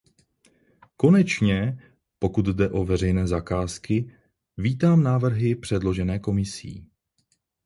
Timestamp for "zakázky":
3.27-4.15